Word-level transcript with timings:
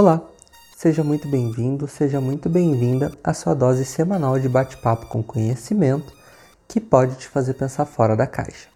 Olá, 0.00 0.22
seja 0.76 1.02
muito 1.02 1.26
bem-vindo, 1.26 1.88
seja 1.88 2.20
muito 2.20 2.48
bem-vinda 2.48 3.10
à 3.24 3.34
sua 3.34 3.52
dose 3.52 3.84
semanal 3.84 4.38
de 4.38 4.48
bate-papo 4.48 5.06
com 5.06 5.24
conhecimento 5.24 6.12
que 6.68 6.80
pode 6.80 7.16
te 7.16 7.26
fazer 7.26 7.54
pensar 7.54 7.84
fora 7.84 8.14
da 8.14 8.24
caixa. 8.24 8.68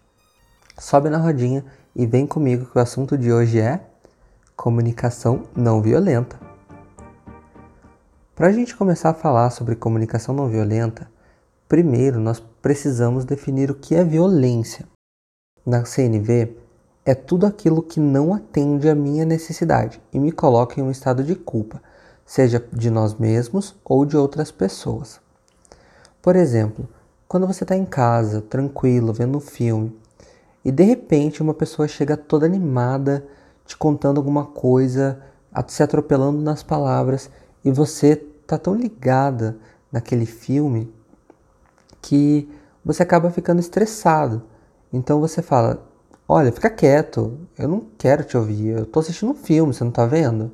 Sobe 0.77 1.09
na 1.09 1.17
rodinha 1.17 1.63
e 1.95 2.05
vem 2.05 2.27
comigo 2.27 2.65
que 2.65 2.77
o 2.77 2.81
assunto 2.81 3.17
de 3.17 3.31
hoje 3.31 3.57
é 3.57 3.79
comunicação 4.53 5.45
não 5.55 5.81
violenta. 5.81 6.37
Para 8.35 8.47
a 8.47 8.51
gente 8.51 8.75
começar 8.75 9.11
a 9.11 9.13
falar 9.13 9.49
sobre 9.51 9.77
comunicação 9.77 10.35
não 10.35 10.49
violenta, 10.49 11.09
primeiro 11.69 12.19
nós 12.19 12.41
precisamos 12.61 13.23
definir 13.23 13.71
o 13.71 13.75
que 13.75 13.95
é 13.95 14.03
violência. 14.03 14.85
Na 15.65 15.85
CNV, 15.85 16.62
é 17.05 17.13
tudo 17.13 17.45
aquilo 17.45 17.83
que 17.83 17.99
não 17.99 18.33
atende 18.33 18.89
à 18.89 18.95
minha 18.95 19.25
necessidade 19.25 20.01
e 20.11 20.19
me 20.19 20.31
coloca 20.31 20.79
em 20.79 20.83
um 20.83 20.91
estado 20.91 21.23
de 21.23 21.35
culpa, 21.35 21.81
seja 22.25 22.63
de 22.71 22.89
nós 22.89 23.15
mesmos 23.15 23.75
ou 23.83 24.05
de 24.05 24.15
outras 24.15 24.51
pessoas. 24.51 25.19
Por 26.21 26.35
exemplo, 26.35 26.87
quando 27.27 27.47
você 27.47 27.63
está 27.63 27.75
em 27.75 27.85
casa, 27.85 28.41
tranquilo, 28.41 29.11
vendo 29.11 29.37
um 29.37 29.41
filme, 29.41 29.93
e 30.63 30.71
de 30.71 30.83
repente 30.83 31.41
uma 31.41 31.53
pessoa 31.53 31.87
chega 31.87 32.15
toda 32.15 32.45
animada, 32.45 33.25
te 33.65 33.75
contando 33.75 34.17
alguma 34.17 34.45
coisa, 34.45 35.21
se 35.67 35.83
atropelando 35.83 36.41
nas 36.41 36.63
palavras, 36.63 37.29
e 37.65 37.71
você 37.71 38.15
tá 38.47 38.57
tão 38.57 38.73
ligada 38.73 39.57
naquele 39.91 40.25
filme 40.25 40.93
que 42.01 42.49
você 42.83 43.03
acaba 43.03 43.29
ficando 43.29 43.59
estressado. 43.59 44.43
Então 44.91 45.19
você 45.19 45.41
fala: 45.41 45.85
Olha, 46.27 46.53
fica 46.53 46.69
quieto, 46.69 47.37
eu 47.59 47.67
não 47.67 47.85
quero 47.97 48.23
te 48.23 48.37
ouvir, 48.37 48.77
eu 48.77 48.85
tô 48.85 49.01
assistindo 49.01 49.31
um 49.31 49.35
filme, 49.35 49.73
você 49.73 49.83
não 49.83 49.91
tá 49.91 50.05
vendo? 50.05 50.51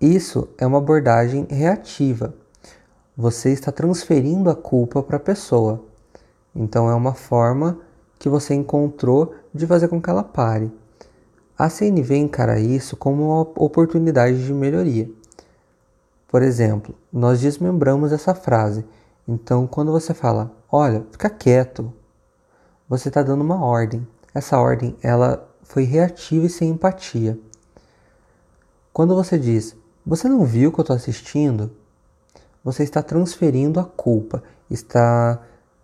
Isso 0.00 0.48
é 0.58 0.66
uma 0.66 0.78
abordagem 0.78 1.46
reativa. 1.48 2.34
Você 3.16 3.52
está 3.52 3.70
transferindo 3.70 4.50
a 4.50 4.56
culpa 4.56 5.02
para 5.02 5.18
a 5.18 5.20
pessoa. 5.20 5.84
Então 6.54 6.90
é 6.90 6.94
uma 6.94 7.14
forma 7.14 7.78
que 8.18 8.28
você 8.28 8.54
encontrou 8.54 9.34
de 9.54 9.66
fazer 9.66 9.86
com 9.86 10.02
que 10.02 10.10
ela 10.10 10.24
pare. 10.24 10.72
A 11.56 11.68
CNV 11.68 12.16
encara 12.16 12.58
isso 12.58 12.96
como 12.96 13.24
uma 13.24 13.40
oportunidade 13.40 14.44
de 14.44 14.52
melhoria. 14.52 15.08
Por 16.26 16.42
exemplo, 16.42 16.94
nós 17.12 17.40
desmembramos 17.40 18.12
essa 18.12 18.34
frase. 18.34 18.84
Então, 19.26 19.66
quando 19.66 19.92
você 19.92 20.12
fala, 20.12 20.52
olha, 20.70 21.04
fica 21.10 21.30
quieto, 21.30 21.92
você 22.88 23.08
está 23.08 23.22
dando 23.22 23.42
uma 23.42 23.62
ordem. 23.62 24.06
Essa 24.34 24.58
ordem 24.58 24.96
ela 25.02 25.48
foi 25.62 25.84
reativa 25.84 26.46
e 26.46 26.50
sem 26.50 26.70
empatia. 26.70 27.38
Quando 28.92 29.14
você 29.14 29.38
diz, 29.38 29.76
você 30.04 30.28
não 30.28 30.44
viu 30.44 30.72
que 30.72 30.80
eu 30.80 30.82
estou 30.82 30.96
assistindo? 30.96 31.70
Você 32.64 32.82
está 32.82 33.02
transferindo 33.02 33.78
a 33.78 33.84
culpa, 33.84 34.42
está 34.70 35.40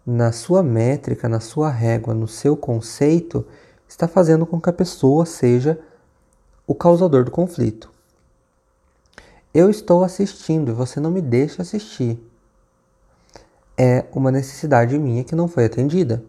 na 0.07 0.33
sua 0.33 0.63
métrica, 0.63 1.29
na 1.29 1.41
sua 1.41 1.71
régua, 1.71 2.15
no 2.15 2.27
seu 2.27 2.57
conceito, 2.57 3.47
está 3.89 4.09
fazendo 4.09 4.47
com 4.47 4.61
que 4.61 4.69
a 4.69 4.73
pessoa 4.73 5.25
seja 5.25 5.79
o 6.67 6.75
causador 6.75 7.25
do 7.25 7.31
conflito. 7.31 7.91
Eu 9.53 9.71
estou 9.71 10.03
assistindo 10.03 10.71
e 10.71 10.75
você 10.75 10.99
não 10.99 11.11
me 11.11 11.21
deixa 11.21 11.63
assistir. 11.63 12.19
É 13.77 14.05
uma 14.13 14.33
necessidade 14.33 14.99
minha 14.99 15.23
que 15.23 15.37
não 15.37 15.47
foi 15.47 15.67
atendida. 15.67 16.25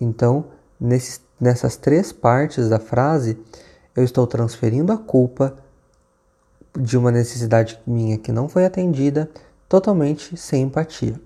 Então, 0.00 0.46
nessas 1.40 1.76
três 1.76 2.12
partes 2.12 2.68
da 2.68 2.78
frase, 2.78 3.38
eu 3.96 4.04
estou 4.04 4.26
transferindo 4.26 4.92
a 4.92 4.96
culpa 4.96 5.56
de 6.78 6.96
uma 6.96 7.10
necessidade 7.10 7.80
minha 7.86 8.18
que 8.18 8.30
não 8.30 8.48
foi 8.48 8.64
atendida 8.64 9.28
totalmente 9.68 10.36
sem 10.36 10.62
empatia. 10.62 11.20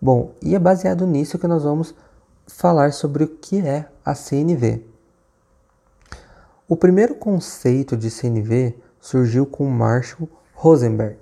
Bom, 0.00 0.32
e 0.42 0.54
é 0.54 0.58
baseado 0.58 1.06
nisso 1.06 1.38
que 1.38 1.46
nós 1.46 1.62
vamos 1.62 1.94
falar 2.46 2.92
sobre 2.92 3.24
o 3.24 3.28
que 3.28 3.60
é 3.60 3.86
a 4.04 4.14
CNV. 4.14 4.84
O 6.66 6.76
primeiro 6.76 7.14
conceito 7.14 7.96
de 7.96 8.10
CNV 8.10 8.74
surgiu 9.00 9.46
com 9.46 9.68
Marshall 9.68 10.28
Rosenberg. 10.54 11.18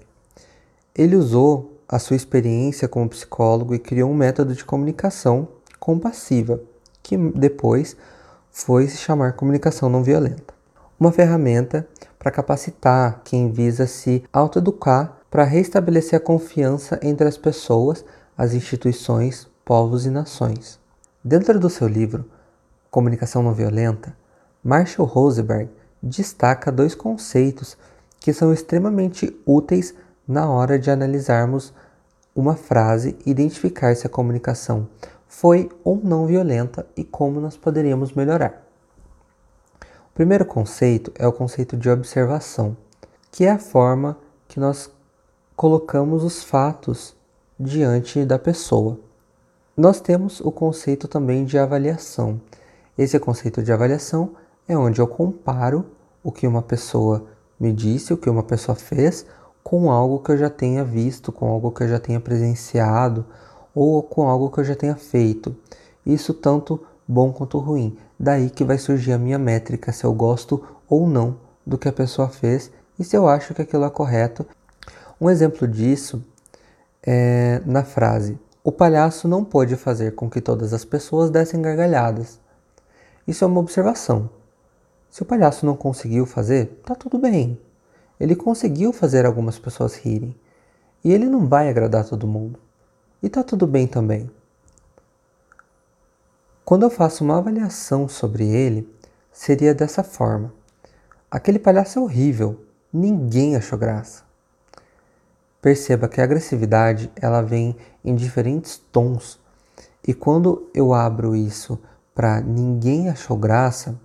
Ele 0.94 1.16
usou 1.16 1.80
a 1.88 1.98
sua 1.98 2.16
experiência 2.16 2.86
como 2.86 3.08
psicólogo 3.08 3.75
e 3.75 3.78
criou 3.78 4.10
um 4.10 4.14
método 4.14 4.54
de 4.54 4.64
comunicação 4.64 5.48
compassiva, 5.78 6.60
que 7.02 7.16
depois 7.16 7.96
foi 8.50 8.88
se 8.88 8.98
chamar 8.98 9.34
comunicação 9.34 9.88
não 9.88 10.02
violenta. 10.02 10.54
Uma 10.98 11.12
ferramenta 11.12 11.86
para 12.18 12.30
capacitar 12.30 13.20
quem 13.24 13.50
visa 13.50 13.86
se 13.86 14.24
autoeducar 14.32 15.16
para 15.30 15.44
restabelecer 15.44 16.18
a 16.18 16.22
confiança 16.22 16.98
entre 17.02 17.28
as 17.28 17.36
pessoas, 17.36 18.04
as 18.36 18.54
instituições, 18.54 19.46
povos 19.64 20.06
e 20.06 20.10
nações. 20.10 20.78
Dentro 21.22 21.58
do 21.58 21.70
seu 21.70 21.86
livro 21.86 22.24
Comunicação 22.90 23.42
Não 23.42 23.52
Violenta, 23.52 24.16
Marshall 24.64 25.06
Rosenberg 25.06 25.70
destaca 26.02 26.72
dois 26.72 26.94
conceitos 26.94 27.76
que 28.18 28.32
são 28.32 28.52
extremamente 28.52 29.38
úteis 29.46 29.94
na 30.26 30.48
hora 30.48 30.78
de 30.78 30.90
analisarmos 30.90 31.72
uma 32.34 32.54
frase 32.54 33.16
e 33.24 33.30
identificar 33.30 33.94
se 33.94 34.06
a 34.06 34.10
comunicação 34.10 34.88
foi 35.28 35.70
ou 35.84 36.00
não 36.02 36.26
violenta 36.26 36.86
e 36.96 37.04
como 37.04 37.40
nós 37.40 37.56
poderíamos 37.56 38.12
melhorar. 38.12 38.66
O 40.10 40.14
primeiro 40.14 40.44
conceito 40.44 41.12
é 41.14 41.26
o 41.28 41.32
conceito 41.32 41.76
de 41.76 41.88
observação, 41.88 42.76
que 43.30 43.44
é 43.44 43.50
a 43.50 43.58
forma 43.58 44.18
que 44.48 44.58
nós 44.58 44.90
colocamos 45.54 46.24
os 46.24 46.42
fatos 46.42 47.14
diante 47.60 48.24
da 48.24 48.38
pessoa. 48.38 48.98
Nós 49.76 50.00
temos 50.00 50.40
o 50.40 50.50
conceito 50.50 51.06
também 51.06 51.44
de 51.44 51.58
avaliação. 51.58 52.40
Esse 52.96 53.18
conceito 53.20 53.62
de 53.62 53.70
avaliação 53.70 54.34
é 54.66 54.76
onde 54.76 55.00
eu 55.00 55.06
comparo 55.06 55.86
o 56.22 56.32
que 56.32 56.46
uma 56.46 56.62
pessoa 56.62 57.26
me 57.60 57.72
disse, 57.72 58.12
o 58.12 58.16
que 58.16 58.28
uma 58.28 58.42
pessoa 58.42 58.74
fez, 58.74 59.24
com 59.62 59.90
algo 59.90 60.20
que 60.20 60.32
eu 60.32 60.36
já 60.36 60.50
tenha 60.50 60.82
visto, 60.82 61.30
com 61.30 61.46
algo 61.48 61.70
que 61.70 61.82
eu 61.82 61.88
já 61.88 62.00
tenha 62.00 62.18
presenciado, 62.18 63.24
ou 63.80 64.02
com 64.02 64.28
algo 64.28 64.50
que 64.50 64.58
eu 64.58 64.64
já 64.64 64.74
tenha 64.74 64.96
feito. 64.96 65.54
Isso 66.04 66.34
tanto 66.34 66.84
bom 67.06 67.32
quanto 67.32 67.60
ruim. 67.60 67.96
Daí 68.18 68.50
que 68.50 68.64
vai 68.64 68.76
surgir 68.76 69.12
a 69.12 69.18
minha 69.18 69.38
métrica 69.38 69.92
se 69.92 70.02
eu 70.02 70.12
gosto 70.12 70.64
ou 70.88 71.06
não 71.06 71.36
do 71.64 71.78
que 71.78 71.88
a 71.88 71.92
pessoa 71.92 72.28
fez 72.28 72.72
e 72.98 73.04
se 73.04 73.16
eu 73.16 73.28
acho 73.28 73.54
que 73.54 73.62
aquilo 73.62 73.84
é 73.84 73.90
correto. 73.90 74.44
Um 75.20 75.30
exemplo 75.30 75.68
disso 75.68 76.20
é 77.06 77.62
na 77.64 77.84
frase: 77.84 78.36
O 78.64 78.72
palhaço 78.72 79.28
não 79.28 79.44
pôde 79.44 79.76
fazer 79.76 80.16
com 80.16 80.28
que 80.28 80.40
todas 80.40 80.72
as 80.72 80.84
pessoas 80.84 81.30
dessem 81.30 81.62
gargalhadas. 81.62 82.40
Isso 83.28 83.44
é 83.44 83.46
uma 83.46 83.60
observação. 83.60 84.28
Se 85.08 85.22
o 85.22 85.24
palhaço 85.24 85.64
não 85.64 85.76
conseguiu 85.76 86.26
fazer, 86.26 86.82
tá 86.84 86.96
tudo 86.96 87.16
bem. 87.16 87.56
Ele 88.18 88.34
conseguiu 88.34 88.92
fazer 88.92 89.24
algumas 89.24 89.56
pessoas 89.56 89.94
rirem. 89.94 90.34
E 91.04 91.12
ele 91.12 91.26
não 91.26 91.46
vai 91.46 91.68
agradar 91.68 92.04
todo 92.04 92.26
mundo. 92.26 92.58
E 93.22 93.28
tá 93.28 93.42
tudo 93.42 93.66
bem 93.66 93.86
também. 93.86 94.30
Quando 96.64 96.82
eu 96.82 96.90
faço 96.90 97.24
uma 97.24 97.38
avaliação 97.38 98.08
sobre 98.08 98.46
ele, 98.48 98.88
seria 99.32 99.74
dessa 99.74 100.02
forma: 100.02 100.52
aquele 101.30 101.58
palhaço 101.58 101.98
é 101.98 102.02
horrível, 102.02 102.64
ninguém 102.92 103.56
achou 103.56 103.78
graça. 103.78 104.22
Perceba 105.60 106.08
que 106.08 106.20
a 106.20 106.24
agressividade 106.24 107.10
ela 107.16 107.42
vem 107.42 107.76
em 108.04 108.14
diferentes 108.14 108.78
tons 108.92 109.40
e 110.08 110.14
quando 110.14 110.70
eu 110.74 110.94
abro 110.94 111.36
isso 111.36 111.78
para 112.14 112.40
ninguém 112.40 113.10
achou 113.10 113.36
graça, 113.36 114.00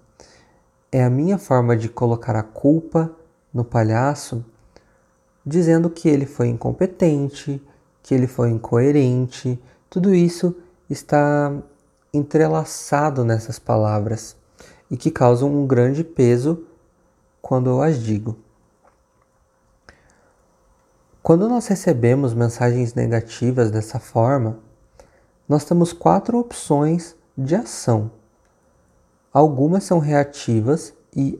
é 0.91 1.02
a 1.02 1.09
minha 1.09 1.38
forma 1.38 1.78
de 1.78 1.88
colocar 1.88 2.35
a 2.35 2.43
culpa 2.43 3.09
no 3.53 3.64
palhaço, 3.64 4.43
dizendo 5.46 5.90
que 5.90 6.09
ele 6.09 6.26
foi 6.26 6.49
incompetente, 6.49 7.66
que 8.03 8.14
ele 8.14 8.28
foi 8.28 8.50
incoerente, 8.50 9.59
tudo 9.90 10.14
isso 10.14 10.55
está 10.90 11.52
entrelaçado 12.14 13.23
nessas 13.23 13.58
palavras 13.58 14.35
e 14.91 14.97
que 14.97 15.09
causam 15.09 15.50
um 15.50 15.66
grande 15.66 16.03
peso 16.03 16.66
quando 17.41 17.70
eu 17.70 17.82
as 17.82 17.97
digo. 17.97 18.38
Quando 21.23 21.47
nós 21.47 21.67
recebemos 21.67 22.34
mensagens 22.34 22.94
negativas 22.94 23.72
dessa 23.72 23.97
forma, 23.97 24.59
nós 25.47 25.64
temos 25.64 25.94
quatro 25.94 26.38
opções 26.38 27.16
de 27.38 27.55
ação. 27.55 28.11
Algumas 29.32 29.85
são 29.85 30.00
reativas 30.00 30.94
e, 31.16 31.40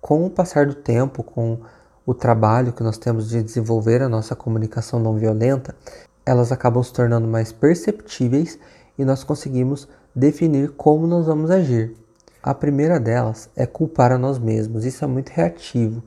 com 0.00 0.24
o 0.24 0.30
passar 0.30 0.66
do 0.66 0.74
tempo, 0.74 1.22
com 1.22 1.60
o 2.08 2.14
trabalho 2.14 2.72
que 2.72 2.82
nós 2.82 2.96
temos 2.96 3.28
de 3.28 3.42
desenvolver 3.42 4.00
a 4.00 4.08
nossa 4.08 4.34
comunicação 4.34 4.98
não 4.98 5.18
violenta, 5.18 5.76
elas 6.24 6.50
acabam 6.50 6.82
se 6.82 6.90
tornando 6.90 7.28
mais 7.28 7.52
perceptíveis 7.52 8.58
e 8.98 9.04
nós 9.04 9.22
conseguimos 9.22 9.86
definir 10.14 10.70
como 10.70 11.06
nós 11.06 11.26
vamos 11.26 11.50
agir. 11.50 11.94
A 12.42 12.54
primeira 12.54 12.98
delas 12.98 13.50
é 13.54 13.66
culpar 13.66 14.10
a 14.10 14.16
nós 14.16 14.38
mesmos. 14.38 14.86
Isso 14.86 15.04
é 15.04 15.06
muito 15.06 15.28
reativo. 15.28 16.02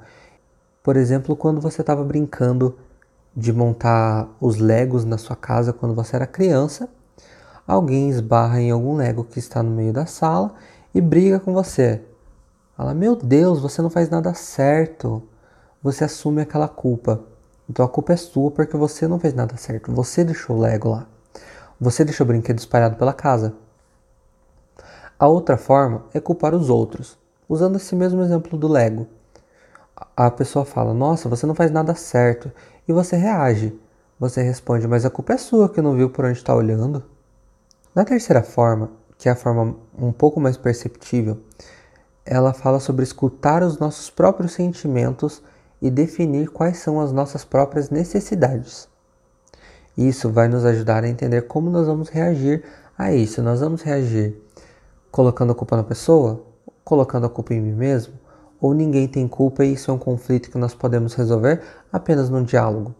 Por 0.81 0.97
exemplo, 0.97 1.35
quando 1.35 1.61
você 1.61 1.81
estava 1.81 2.03
brincando 2.03 2.79
de 3.37 3.53
montar 3.53 4.27
os 4.41 4.57
Legos 4.57 5.05
na 5.05 5.19
sua 5.19 5.35
casa 5.35 5.71
quando 5.71 5.93
você 5.93 6.15
era 6.15 6.25
criança, 6.25 6.89
alguém 7.67 8.09
esbarra 8.09 8.59
em 8.59 8.71
algum 8.71 8.95
Lego 8.95 9.23
que 9.23 9.37
está 9.37 9.61
no 9.61 9.69
meio 9.69 9.93
da 9.93 10.07
sala 10.07 10.55
e 10.95 10.99
briga 10.99 11.39
com 11.39 11.53
você. 11.53 12.01
Fala: 12.75 12.95
Meu 12.95 13.15
Deus, 13.15 13.59
você 13.59 13.83
não 13.83 13.89
faz 13.91 14.09
nada 14.09 14.33
certo. 14.33 15.29
Você 15.83 16.03
assume 16.03 16.41
aquela 16.41 16.67
culpa. 16.67 17.23
Então 17.69 17.83
a 17.83 17.89
culpa 17.89 18.13
é 18.13 18.17
sua 18.17 18.51
porque 18.51 18.77
você 18.77 19.07
não 19.07 19.19
fez 19.19 19.33
nada 19.33 19.57
certo. 19.57 19.91
Você 19.91 20.23
deixou 20.23 20.57
o 20.57 20.59
Lego 20.59 20.89
lá. 20.89 21.07
Você 21.79 22.05
deixou 22.05 22.23
o 22.23 22.27
brinquedo 22.27 22.59
espalhado 22.59 22.95
pela 22.95 23.13
casa. 23.13 23.55
A 25.17 25.27
outra 25.27 25.57
forma 25.57 26.05
é 26.13 26.19
culpar 26.19 26.53
os 26.53 26.69
outros, 26.69 27.17
usando 27.47 27.77
esse 27.77 27.95
mesmo 27.95 28.21
exemplo 28.21 28.57
do 28.57 28.67
Lego. 28.67 29.07
A 30.15 30.29
pessoa 30.29 30.65
fala: 30.65 30.93
Nossa, 30.93 31.27
você 31.27 31.45
não 31.45 31.55
faz 31.55 31.71
nada 31.71 31.95
certo. 31.95 32.51
E 32.87 32.93
você 32.93 33.15
reage. 33.15 33.79
Você 34.19 34.43
responde: 34.43 34.87
Mas 34.87 35.05
a 35.05 35.09
culpa 35.09 35.33
é 35.33 35.37
sua 35.37 35.69
que 35.69 35.81
não 35.81 35.95
viu 35.95 36.09
por 36.11 36.25
onde 36.25 36.37
está 36.37 36.53
olhando. 36.53 37.03
Na 37.95 38.05
terceira 38.05 38.43
forma, 38.43 38.91
que 39.17 39.27
é 39.27 39.31
a 39.31 39.35
forma 39.35 39.75
um 39.97 40.11
pouco 40.11 40.39
mais 40.39 40.57
perceptível, 40.57 41.39
ela 42.25 42.53
fala 42.53 42.79
sobre 42.79 43.03
escutar 43.03 43.63
os 43.63 43.79
nossos 43.79 44.09
próprios 44.09 44.53
sentimentos 44.53 45.41
e 45.81 45.89
definir 45.89 46.49
quais 46.49 46.77
são 46.77 47.01
as 47.01 47.11
nossas 47.11 47.43
próprias 47.43 47.89
necessidades. 47.89 48.87
Isso 49.97 50.29
vai 50.29 50.47
nos 50.47 50.63
ajudar 50.63 51.03
a 51.03 51.09
entender 51.09 51.41
como 51.43 51.69
nós 51.69 51.87
vamos 51.87 52.09
reagir 52.09 52.63
a 52.97 53.13
isso. 53.13 53.41
Nós 53.41 53.59
vamos 53.59 53.81
reagir 53.81 54.39
colocando 55.11 55.51
a 55.51 55.55
culpa 55.55 55.75
na 55.75 55.83
pessoa, 55.83 56.43
colocando 56.83 57.25
a 57.25 57.29
culpa 57.29 57.53
em 57.53 57.59
mim 57.59 57.73
mesmo, 57.73 58.13
ou 58.59 58.73
ninguém 58.73 59.07
tem 59.07 59.27
culpa 59.27 59.65
e 59.65 59.73
isso 59.73 59.91
é 59.91 59.93
um 59.93 59.97
conflito 59.97 60.49
que 60.49 60.57
nós 60.57 60.73
podemos 60.73 61.13
resolver 61.13 61.61
apenas 61.91 62.29
num 62.29 62.43
diálogo. 62.43 62.95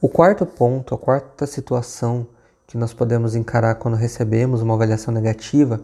O 0.00 0.08
quarto 0.08 0.44
ponto, 0.44 0.94
a 0.94 0.98
quarta 0.98 1.46
situação 1.46 2.26
que 2.66 2.76
nós 2.76 2.92
podemos 2.92 3.34
encarar 3.34 3.74
quando 3.76 3.96
recebemos 3.96 4.62
uma 4.62 4.74
avaliação 4.74 5.12
negativa 5.12 5.80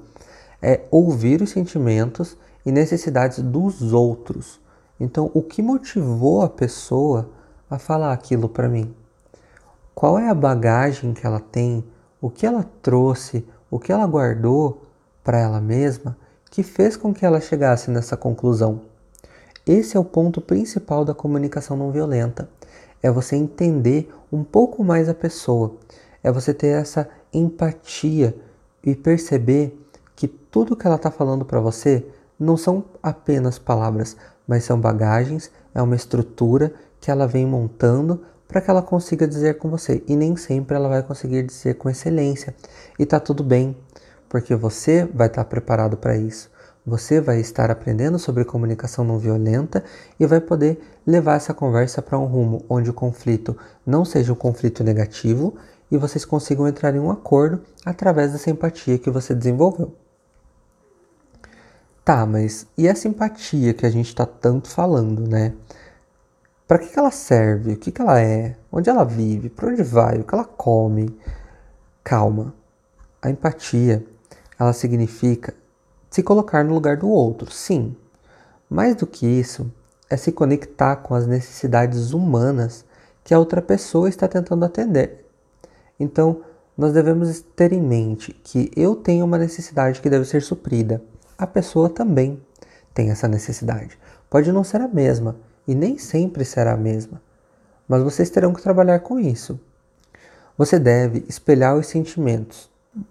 é 0.60 0.80
ouvir 0.90 1.42
os 1.42 1.50
sentimentos 1.50 2.36
e 2.64 2.72
necessidades 2.72 3.40
dos 3.40 3.92
outros. 3.92 4.60
Então, 4.98 5.30
o 5.34 5.42
que 5.42 5.60
motivou 5.60 6.42
a 6.42 6.48
pessoa 6.48 7.28
a 7.68 7.78
falar 7.78 8.12
aquilo 8.12 8.48
para 8.48 8.68
mim? 8.68 8.94
Qual 9.94 10.18
é 10.18 10.28
a 10.28 10.34
bagagem 10.34 11.12
que 11.12 11.26
ela 11.26 11.40
tem? 11.40 11.84
O 12.20 12.30
que 12.30 12.46
ela 12.46 12.64
trouxe? 12.82 13.46
O 13.70 13.78
que 13.78 13.92
ela 13.92 14.06
guardou 14.06 14.82
para 15.22 15.38
ela 15.38 15.60
mesma 15.60 16.16
que 16.50 16.62
fez 16.62 16.96
com 16.96 17.12
que 17.12 17.26
ela 17.26 17.40
chegasse 17.40 17.90
nessa 17.90 18.16
conclusão? 18.16 18.82
Esse 19.66 19.96
é 19.96 20.00
o 20.00 20.04
ponto 20.04 20.40
principal 20.40 21.04
da 21.04 21.12
comunicação 21.12 21.76
não 21.76 21.90
violenta. 21.90 22.48
É 23.02 23.10
você 23.10 23.36
entender 23.36 24.14
um 24.32 24.44
pouco 24.44 24.84
mais 24.84 25.08
a 25.08 25.14
pessoa. 25.14 25.76
É 26.22 26.30
você 26.30 26.54
ter 26.54 26.68
essa 26.68 27.08
empatia 27.32 28.36
e 28.82 28.94
perceber 28.94 29.78
que 30.14 30.28
tudo 30.28 30.76
que 30.76 30.86
ela 30.86 30.96
está 30.96 31.10
falando 31.10 31.44
para 31.44 31.60
você 31.60 32.06
não 32.38 32.56
são 32.56 32.84
apenas 33.02 33.58
palavras, 33.58 34.16
mas 34.46 34.64
são 34.64 34.80
bagagens, 34.80 35.50
é 35.74 35.82
uma 35.82 35.96
estrutura 35.96 36.72
que 37.00 37.10
ela 37.10 37.26
vem 37.26 37.46
montando 37.46 38.22
para 38.48 38.60
que 38.60 38.70
ela 38.70 38.82
consiga 38.82 39.26
dizer 39.26 39.58
com 39.58 39.68
você. 39.68 40.02
E 40.06 40.14
nem 40.14 40.36
sempre 40.36 40.76
ela 40.76 40.88
vai 40.88 41.02
conseguir 41.02 41.42
dizer 41.42 41.74
com 41.74 41.90
excelência. 41.90 42.54
E 42.98 43.04
tá 43.04 43.18
tudo 43.18 43.42
bem, 43.42 43.76
porque 44.28 44.54
você 44.54 45.04
vai 45.04 45.26
estar 45.26 45.44
tá 45.44 45.50
preparado 45.50 45.96
para 45.96 46.16
isso. 46.16 46.50
Você 46.86 47.20
vai 47.20 47.40
estar 47.40 47.68
aprendendo 47.68 48.16
sobre 48.16 48.44
comunicação 48.44 49.04
não 49.04 49.18
violenta 49.18 49.82
e 50.20 50.26
vai 50.26 50.40
poder 50.40 50.80
levar 51.04 51.34
essa 51.34 51.52
conversa 51.52 52.00
para 52.00 52.16
um 52.16 52.26
rumo 52.26 52.64
onde 52.68 52.88
o 52.88 52.94
conflito 52.94 53.56
não 53.84 54.04
seja 54.04 54.32
um 54.32 54.36
conflito 54.36 54.84
negativo 54.84 55.56
e 55.90 55.96
vocês 55.96 56.24
consigam 56.24 56.68
entrar 56.68 56.94
em 56.94 57.00
um 57.00 57.10
acordo 57.10 57.60
através 57.84 58.32
dessa 58.32 58.50
empatia 58.50 58.98
que 58.98 59.10
você 59.10 59.34
desenvolveu. 59.34 60.05
Tá, 62.06 62.24
mas 62.24 62.68
e 62.78 62.88
a 62.88 62.94
simpatia 62.94 63.74
que 63.74 63.84
a 63.84 63.90
gente 63.90 64.06
está 64.06 64.24
tanto 64.24 64.68
falando, 64.68 65.26
né? 65.28 65.52
Para 66.64 66.78
que, 66.78 66.86
que 66.86 66.96
ela 66.96 67.10
serve? 67.10 67.72
O 67.72 67.76
que, 67.76 67.90
que 67.90 68.00
ela 68.00 68.20
é? 68.20 68.54
Onde 68.70 68.88
ela 68.88 69.02
vive? 69.02 69.48
Para 69.50 69.70
onde 69.70 69.82
vai? 69.82 70.20
O 70.20 70.22
que 70.22 70.32
ela 70.32 70.44
come? 70.44 71.18
Calma. 72.04 72.54
A 73.20 73.28
empatia, 73.28 74.06
ela 74.56 74.72
significa 74.72 75.52
se 76.08 76.22
colocar 76.22 76.62
no 76.62 76.74
lugar 76.74 76.96
do 76.96 77.08
outro, 77.08 77.50
sim. 77.50 77.96
Mais 78.70 78.94
do 78.94 79.04
que 79.04 79.26
isso, 79.26 79.68
é 80.08 80.16
se 80.16 80.30
conectar 80.30 80.94
com 80.94 81.12
as 81.12 81.26
necessidades 81.26 82.12
humanas 82.12 82.84
que 83.24 83.34
a 83.34 83.38
outra 83.40 83.60
pessoa 83.60 84.08
está 84.08 84.28
tentando 84.28 84.64
atender. 84.64 85.26
Então, 85.98 86.40
nós 86.78 86.92
devemos 86.92 87.40
ter 87.56 87.72
em 87.72 87.82
mente 87.82 88.32
que 88.44 88.70
eu 88.76 88.94
tenho 88.94 89.24
uma 89.24 89.38
necessidade 89.38 90.00
que 90.00 90.08
deve 90.08 90.24
ser 90.24 90.40
suprida 90.40 91.02
a 91.38 91.46
pessoa 91.46 91.88
também 91.88 92.40
tem 92.94 93.10
essa 93.10 93.28
necessidade. 93.28 93.98
Pode 94.30 94.50
não 94.50 94.64
ser 94.64 94.80
a 94.80 94.88
mesma 94.88 95.36
e 95.66 95.74
nem 95.74 95.98
sempre 95.98 96.44
será 96.44 96.72
a 96.72 96.76
mesma, 96.76 97.20
mas 97.88 98.02
vocês 98.02 98.30
terão 98.30 98.54
que 98.54 98.62
trabalhar 98.62 99.00
com 99.00 99.18
isso. 99.18 99.60
Você 100.56 100.78
deve 100.78 101.24
espelhar 101.28 101.76
os 101.76 101.86
sentimentos. 101.86 102.70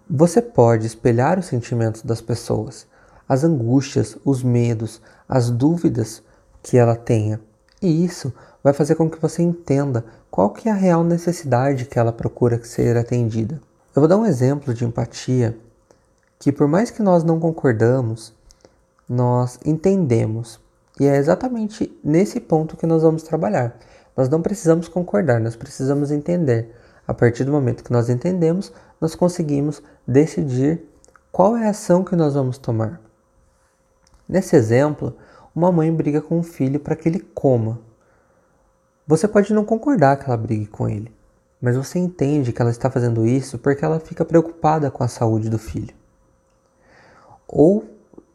Você 0.10 0.42
pode 0.42 0.88
espelhar 0.88 1.38
os 1.38 1.45
sentimentos 1.45 2.01
das 2.01 2.19
pessoas, 2.19 2.88
as 3.30 3.44
angústias, 3.44 4.18
os 4.25 4.42
medos, 4.42 5.00
as 5.30 5.51
dúvidas 5.51 6.24
que 6.63 6.77
ela 6.77 6.95
tenha. 6.95 7.39
E 7.81 8.04
isso 8.04 8.33
vai 8.63 8.74
fazer 8.74 8.95
com 8.95 9.07
que 9.07 9.22
você 9.22 9.44
entenda 9.44 10.04
qual 10.31 10.50
que 10.50 10.68
é 10.68 10.72
a 10.72 10.75
real 10.75 11.04
necessidade 11.04 11.86
que 11.86 12.00
ela 12.00 12.12
procura 12.12 12.62
ser 12.63 12.98
atendida. 12.98 13.62
Eu 13.95 14.01
vou 14.01 14.07
dar 14.07 14.18
um 14.18 14.25
exemplo 14.25 14.74
de 14.74 14.83
empatia 14.83 15.56
que 16.39 16.51
por 16.51 16.67
mais 16.67 16.91
que 16.91 17.01
nós 17.01 17.23
não 17.23 17.39
concordamos, 17.39 18.33
nós 19.07 19.59
entendemos. 19.65 20.59
E 20.99 21.05
é 21.05 21.17
exatamente 21.17 21.97
nesse 22.03 22.39
ponto 22.39 22.77
que 22.77 22.85
nós 22.85 23.03
vamos 23.03 23.23
trabalhar. 23.23 23.77
Nós 24.15 24.29
não 24.29 24.41
precisamos 24.41 24.87
concordar, 24.87 25.39
nós 25.39 25.55
precisamos 25.55 26.11
entender. 26.11 26.73
A 27.07 27.13
partir 27.13 27.43
do 27.43 27.51
momento 27.51 27.83
que 27.83 27.91
nós 27.91 28.09
entendemos, 28.09 28.71
nós 28.99 29.13
conseguimos 29.13 29.81
decidir 30.07 30.83
qual 31.31 31.55
é 31.55 31.67
a 31.67 31.71
ação 31.71 32.03
que 32.03 32.15
nós 32.15 32.33
vamos 32.33 32.57
tomar. 32.57 33.01
Nesse 34.27 34.55
exemplo, 34.55 35.15
uma 35.53 35.71
mãe 35.71 35.93
briga 35.93 36.21
com 36.21 36.39
um 36.39 36.43
filho 36.43 36.79
para 36.79 36.95
que 36.95 37.07
ele 37.07 37.19
coma. 37.19 37.79
Você 39.05 39.27
pode 39.27 39.53
não 39.53 39.63
concordar 39.63 40.17
que 40.17 40.25
ela 40.25 40.38
brigue 40.38 40.65
com 40.65 40.89
ele, 40.89 41.13
mas 41.62 41.75
você 41.75 42.00
entende 42.00 42.51
que 42.51 42.62
ela 42.62 42.71
está 42.71 42.89
fazendo 42.89 43.27
isso 43.27 43.60
porque 43.60 43.86
ela 43.86 44.00
fica 44.00 44.25
preocupada 44.25 44.89
com 44.89 45.03
a 45.03 45.07
saúde 45.07 45.50
do 45.50 45.60
filho 45.60 45.93
ou 47.47 47.85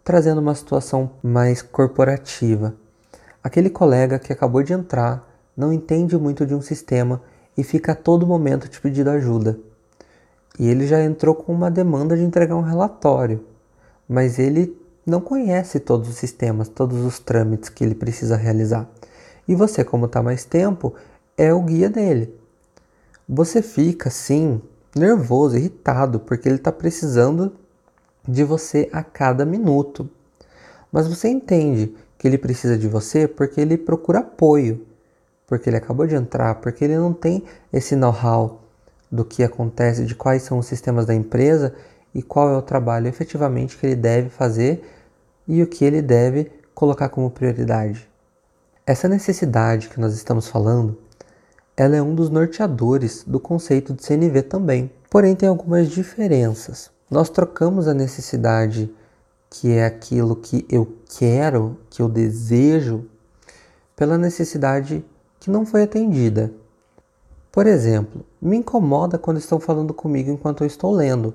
trazendo 0.05 0.41
uma 0.41 0.55
situação 0.55 1.11
mais 1.23 1.63
corporativa. 1.63 2.75
Aquele 3.43 3.71
colega 3.71 4.19
que 4.19 4.33
acabou 4.33 4.63
de 4.63 4.73
entrar 4.73 5.29
não 5.57 5.73
entende 5.73 6.17
muito 6.17 6.47
de 6.47 6.55
um 6.55 6.61
sistema 6.61 7.23
e 7.57 7.63
fica 7.63 7.93
a 7.93 7.97
todo 7.97 8.27
momento 8.27 8.69
te 8.69 8.81
pedindo 8.81 9.11
ajuda. 9.11 9.59
E 10.59 10.69
ele 10.69 10.87
já 10.87 11.03
entrou 11.03 11.35
com 11.35 11.53
uma 11.53 11.71
demanda 11.71 12.17
de 12.17 12.23
entregar 12.23 12.57
um 12.57 12.63
relatório, 12.63 13.45
mas 14.09 14.39
ele 14.39 14.77
não 15.07 15.21
conhece 15.21 15.81
todos 15.81 16.09
os 16.09 16.17
sistemas, 16.17 16.69
todos 16.69 17.05
os 17.05 17.19
trâmites 17.19 17.69
que 17.69 17.85
ele 17.85 17.95
precisa 17.95 18.37
realizar. 18.37 18.89
E 19.49 19.55
você, 19.55 19.83
como 19.83 20.07
está 20.07 20.23
mais 20.23 20.45
tempo, 20.45 20.95
é 21.37 21.53
o 21.53 21.63
guia 21.63 21.89
dele. 21.89 22.35
Você 23.29 23.63
fica, 23.63 24.11
sim, 24.11 24.61
nervoso, 24.95 25.57
irritado, 25.57 26.21
porque 26.21 26.49
ele 26.49 26.57
está 26.57 26.71
precisando 26.71 27.53
de 28.27 28.45
você 28.45 28.89
a 28.93 29.03
cada 29.03 29.45
minuto. 29.45 30.09
Mas 30.93 31.07
você 31.07 31.29
entende 31.29 31.95
que 32.19 32.27
ele 32.27 32.39
precisa 32.39 32.77
de 32.77 32.89
você 32.89 33.27
porque 33.27 33.61
ele 33.61 33.79
procura 33.79 34.21
apoio, 34.21 34.87
porque 35.47 35.71
ele 35.71 35.77
acabou 35.77 36.07
de 36.07 36.15
entrar, 36.15 36.57
porque 36.57 36.85
ele 36.85 36.97
não 36.97 37.13
tem 37.13 37.45
esse 37.73 37.97
know-how 37.97 38.61
do 39.11 39.25
que 39.25 39.43
acontece, 39.43 40.05
de 40.05 40.15
quais 40.15 40.43
são 40.43 40.59
os 40.59 40.67
sistemas 40.67 41.07
da 41.07 41.15
empresa 41.15 41.75
e 42.15 42.23
qual 42.23 42.49
é 42.51 42.57
o 42.57 42.63
trabalho 42.63 43.09
efetivamente 43.09 43.77
que 43.77 43.87
ele 43.87 43.97
deve 43.97 44.29
fazer 44.29 44.85
e 45.47 45.63
o 45.63 45.67
que 45.67 45.85
ele 45.85 46.03
deve 46.03 46.51
colocar 46.75 47.09
como 47.09 47.31
prioridade. 47.31 48.09
Essa 48.87 49.09
necessidade 49.09 49.89
que 49.89 50.01
nós 50.01 50.15
estamos 50.15 50.49
falando, 50.49 50.99
ela 51.77 51.97
é 51.97 52.03
um 52.03 52.15
dos 52.15 52.31
norteadores 52.31 53.25
do 53.25 53.41
conceito 53.41 53.95
de 53.95 54.05
CNV 54.05 54.43
também. 54.43 54.91
Porém, 55.09 55.35
tem 55.35 55.49
algumas 55.49 55.89
diferenças. 55.89 56.91
Nós 57.11 57.29
trocamos 57.29 57.89
a 57.89 57.95
necessidade, 57.95 58.89
que 59.51 59.73
é 59.73 59.85
aquilo 59.85 60.37
que 60.37 60.65
eu 60.71 60.97
quero, 61.19 61.77
que 61.91 62.01
eu 62.01 62.09
desejo, 62.09 63.05
pela 63.97 64.17
necessidade 64.17 65.05
que 65.41 65.51
não 65.51 65.67
foi 65.67 65.83
atendida. 65.83 66.53
Por 67.51 67.67
exemplo, 67.67 68.25
me 68.41 68.57
incomoda 68.57 69.19
quando 69.19 69.39
estão 69.39 69.59
falando 69.59 69.93
comigo 69.93 70.31
enquanto 70.31 70.63
eu 70.63 70.67
estou 70.69 70.93
lendo. 70.93 71.35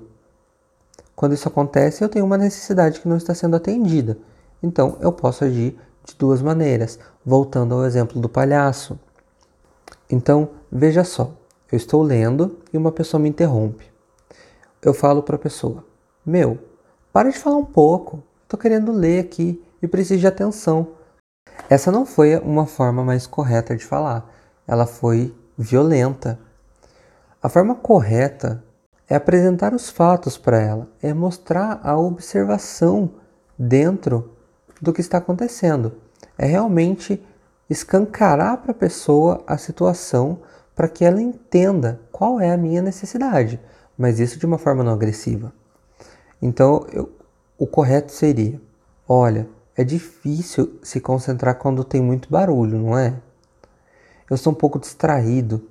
Quando 1.14 1.34
isso 1.34 1.46
acontece, 1.46 2.02
eu 2.02 2.08
tenho 2.08 2.24
uma 2.24 2.38
necessidade 2.38 3.00
que 3.00 3.08
não 3.08 3.18
está 3.18 3.34
sendo 3.34 3.56
atendida. 3.56 4.16
Então, 4.62 4.96
eu 5.00 5.12
posso 5.12 5.44
agir 5.44 5.78
de 6.04 6.14
duas 6.14 6.40
maneiras, 6.40 6.98
voltando 7.24 7.74
ao 7.74 7.84
exemplo 7.84 8.18
do 8.18 8.28
palhaço. 8.28 8.98
Então, 10.08 10.48
veja 10.72 11.04
só, 11.04 11.34
eu 11.70 11.76
estou 11.76 12.02
lendo 12.02 12.58
e 12.72 12.78
uma 12.78 12.92
pessoa 12.92 13.20
me 13.20 13.28
interrompe. 13.28 13.95
Eu 14.86 14.94
falo 14.94 15.20
para 15.20 15.34
a 15.34 15.38
pessoa: 15.38 15.84
Meu, 16.24 16.60
para 17.12 17.28
de 17.28 17.36
falar 17.36 17.56
um 17.56 17.64
pouco, 17.64 18.22
estou 18.44 18.56
querendo 18.56 18.92
ler 18.92 19.18
aqui 19.18 19.60
e 19.82 19.88
preciso 19.88 20.20
de 20.20 20.28
atenção. 20.28 20.92
Essa 21.68 21.90
não 21.90 22.06
foi 22.06 22.36
uma 22.36 22.66
forma 22.66 23.02
mais 23.02 23.26
correta 23.26 23.74
de 23.74 23.84
falar, 23.84 24.32
ela 24.64 24.86
foi 24.86 25.34
violenta. 25.58 26.38
A 27.42 27.48
forma 27.48 27.74
correta 27.74 28.62
é 29.08 29.16
apresentar 29.16 29.74
os 29.74 29.90
fatos 29.90 30.38
para 30.38 30.60
ela, 30.60 30.86
é 31.02 31.12
mostrar 31.12 31.80
a 31.82 31.98
observação 31.98 33.10
dentro 33.58 34.36
do 34.80 34.92
que 34.92 35.00
está 35.00 35.18
acontecendo. 35.18 35.94
É 36.38 36.46
realmente 36.46 37.20
escancarar 37.68 38.58
para 38.58 38.70
a 38.70 38.74
pessoa 38.74 39.42
a 39.48 39.58
situação 39.58 40.42
para 40.76 40.86
que 40.86 41.04
ela 41.04 41.20
entenda 41.20 42.00
qual 42.12 42.38
é 42.40 42.52
a 42.52 42.56
minha 42.56 42.80
necessidade, 42.80 43.60
mas 43.96 44.20
isso 44.20 44.38
de 44.38 44.46
uma 44.46 44.58
forma 44.58 44.84
não 44.84 44.92
agressiva. 44.92 45.52
Então, 46.40 46.86
eu, 46.92 47.10
o 47.58 47.66
correto 47.66 48.12
seria: 48.12 48.60
olha, 49.08 49.48
é 49.76 49.84
difícil 49.84 50.78
se 50.82 51.00
concentrar 51.00 51.56
quando 51.56 51.84
tem 51.84 52.00
muito 52.00 52.30
barulho, 52.30 52.78
não 52.78 52.98
é? 52.98 53.14
Eu 54.28 54.36
sou 54.36 54.52
um 54.52 54.56
pouco 54.56 54.78
distraído. 54.78 55.68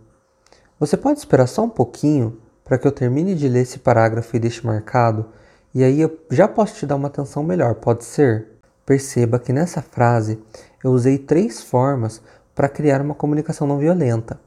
Você 0.80 0.96
pode 0.96 1.20
esperar 1.20 1.48
só 1.48 1.64
um 1.64 1.70
pouquinho 1.70 2.38
para 2.64 2.78
que 2.78 2.88
eu 2.88 2.92
termine 2.92 3.36
de 3.36 3.48
ler 3.48 3.62
esse 3.62 3.80
parágrafo 3.80 4.36
e 4.36 4.40
deixe 4.40 4.66
marcado? 4.66 5.26
E 5.74 5.84
aí 5.84 6.00
eu 6.00 6.20
já 6.32 6.48
posso 6.48 6.76
te 6.76 6.86
dar 6.86 6.96
uma 6.96 7.08
atenção 7.08 7.44
melhor, 7.44 7.76
pode 7.76 8.06
ser? 8.06 8.48
Perceba 8.86 9.40
que 9.40 9.52
nessa 9.52 9.82
frase 9.82 10.40
eu 10.84 10.92
usei 10.92 11.18
três 11.18 11.62
formas 11.62 12.22
para 12.54 12.70
criar 12.70 13.02
uma 13.02 13.16
comunicação 13.16 13.68
não 13.68 13.78
violenta. 13.78 14.40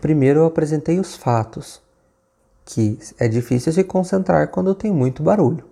Primeiro, 0.00 0.40
eu 0.40 0.46
apresentei 0.46 1.00
os 1.00 1.16
fatos, 1.16 1.80
que 2.70 2.98
é 3.18 3.26
difícil 3.26 3.72
se 3.72 3.82
concentrar 3.82 4.48
quando 4.48 4.74
tem 4.74 4.92
muito 4.92 5.22
barulho. 5.22 5.64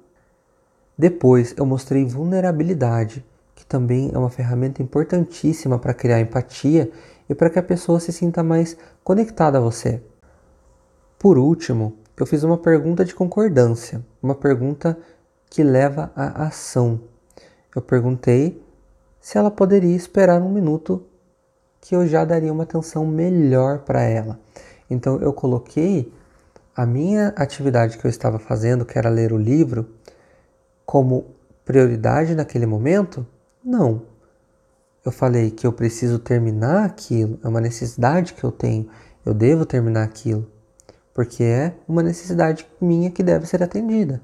Depois, 0.96 1.52
eu 1.58 1.66
mostrei 1.66 2.06
vulnerabilidade, 2.06 3.22
que 3.54 3.66
também 3.66 4.10
é 4.14 4.18
uma 4.18 4.30
ferramenta 4.30 4.82
importantíssima 4.82 5.78
para 5.78 5.92
criar 5.92 6.20
empatia 6.20 6.90
e 7.28 7.34
para 7.34 7.50
que 7.50 7.58
a 7.58 7.62
pessoa 7.62 8.00
se 8.00 8.12
sinta 8.12 8.42
mais 8.42 8.78
conectada 9.04 9.58
a 9.58 9.60
você. 9.60 10.00
Por 11.18 11.36
último, 11.36 11.98
eu 12.16 12.24
fiz 12.24 12.42
uma 12.42 12.56
pergunta 12.56 13.04
de 13.04 13.14
concordância, 13.14 14.02
uma 14.22 14.34
pergunta 14.34 14.98
que 15.50 15.62
leva 15.62 16.10
à 16.16 16.46
ação 16.46 17.00
eu 17.76 17.82
perguntei 17.82 18.64
se 19.20 19.36
ela 19.36 19.50
poderia 19.50 19.94
esperar 19.94 20.40
um 20.40 20.48
minuto 20.48 21.04
que 21.78 21.94
eu 21.94 22.06
já 22.06 22.24
daria 22.24 22.50
uma 22.50 22.62
atenção 22.62 23.06
melhor 23.06 23.80
para 23.80 24.00
ela. 24.00 24.40
Então 24.88 25.20
eu 25.20 25.30
coloquei 25.30 26.10
a 26.76 26.84
minha 26.84 27.28
atividade 27.28 27.96
que 27.96 28.04
eu 28.04 28.10
estava 28.10 28.38
fazendo, 28.38 28.84
que 28.84 28.98
era 28.98 29.08
ler 29.08 29.32
o 29.32 29.38
livro, 29.38 29.88
como 30.84 31.34
prioridade 31.64 32.34
naquele 32.34 32.66
momento? 32.66 33.26
Não. 33.64 34.02
Eu 35.02 35.10
falei 35.10 35.50
que 35.50 35.66
eu 35.66 35.72
preciso 35.72 36.18
terminar 36.18 36.84
aquilo, 36.84 37.40
é 37.42 37.48
uma 37.48 37.62
necessidade 37.62 38.34
que 38.34 38.44
eu 38.44 38.52
tenho, 38.52 38.90
eu 39.24 39.32
devo 39.32 39.64
terminar 39.64 40.02
aquilo, 40.02 40.46
porque 41.14 41.42
é 41.42 41.74
uma 41.88 42.02
necessidade 42.02 42.68
minha 42.78 43.10
que 43.10 43.22
deve 43.22 43.46
ser 43.46 43.62
atendida. 43.62 44.20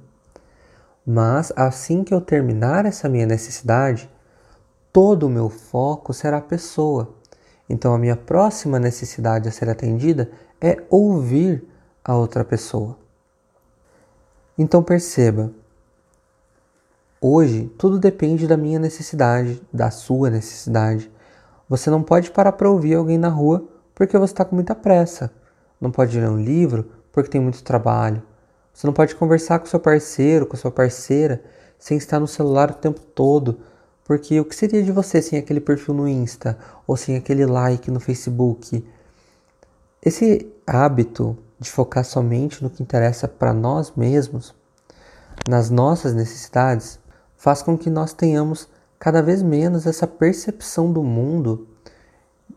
Mas 1.06 1.52
assim 1.56 2.04
que 2.04 2.12
eu 2.12 2.20
terminar 2.20 2.84
essa 2.84 3.08
minha 3.08 3.26
necessidade, 3.26 4.10
todo 4.92 5.26
o 5.26 5.30
meu 5.30 5.48
foco 5.48 6.12
será 6.12 6.36
a 6.36 6.42
pessoa. 6.42 7.14
Então 7.68 7.94
a 7.94 7.98
minha 7.98 8.16
próxima 8.16 8.78
necessidade 8.78 9.48
a 9.48 9.52
ser 9.52 9.70
atendida 9.70 10.30
é 10.60 10.82
ouvir 10.90 11.71
a 12.04 12.14
outra 12.14 12.44
pessoa. 12.44 12.96
Então 14.58 14.82
perceba, 14.82 15.50
hoje 17.20 17.72
tudo 17.78 17.98
depende 17.98 18.46
da 18.46 18.56
minha 18.56 18.78
necessidade, 18.78 19.62
da 19.72 19.90
sua 19.90 20.30
necessidade. 20.30 21.10
Você 21.68 21.88
não 21.90 22.02
pode 22.02 22.30
parar 22.30 22.52
para 22.52 22.70
ouvir 22.70 22.94
alguém 22.94 23.18
na 23.18 23.28
rua 23.28 23.66
porque 23.94 24.18
você 24.18 24.32
está 24.32 24.44
com 24.44 24.54
muita 24.54 24.74
pressa. 24.74 25.30
Não 25.80 25.90
pode 25.90 26.18
ler 26.18 26.28
um 26.28 26.40
livro 26.40 26.90
porque 27.12 27.30
tem 27.30 27.40
muito 27.40 27.62
trabalho. 27.62 28.22
Você 28.72 28.86
não 28.86 28.94
pode 28.94 29.14
conversar 29.14 29.58
com 29.58 29.66
seu 29.66 29.80
parceiro, 29.80 30.46
com 30.46 30.56
sua 30.56 30.70
parceira, 30.70 31.42
sem 31.78 31.96
estar 31.98 32.18
no 32.18 32.26
celular 32.26 32.70
o 32.70 32.74
tempo 32.74 33.00
todo. 33.00 33.60
Porque 34.04 34.40
o 34.40 34.44
que 34.44 34.54
seria 34.54 34.82
de 34.82 34.90
você 34.90 35.22
sem 35.22 35.38
aquele 35.38 35.60
perfil 35.60 35.94
no 35.94 36.08
Insta 36.08 36.58
ou 36.86 36.96
sem 36.96 37.16
aquele 37.16 37.46
like 37.46 37.90
no 37.90 38.00
Facebook? 38.00 38.84
Esse 40.04 40.50
hábito 40.66 41.38
de 41.62 41.70
focar 41.70 42.04
somente 42.04 42.62
no 42.62 42.68
que 42.68 42.82
interessa 42.82 43.26
para 43.26 43.52
nós 43.52 43.92
mesmos, 43.96 44.54
nas 45.48 45.70
nossas 45.70 46.12
necessidades, 46.12 46.98
faz 47.36 47.62
com 47.62 47.76
que 47.78 47.88
nós 47.88 48.12
tenhamos 48.12 48.68
cada 48.98 49.22
vez 49.22 49.42
menos 49.42 49.86
essa 49.86 50.06
percepção 50.06 50.92
do 50.92 51.02
mundo, 51.02 51.66